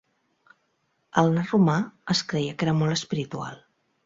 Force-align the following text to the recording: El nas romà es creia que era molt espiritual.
El 1.23 1.29
nas 1.35 1.51
romà 1.57 1.75
es 2.15 2.25
creia 2.33 2.57
que 2.57 2.69
era 2.69 2.75
molt 2.81 2.97
espiritual. 2.97 3.63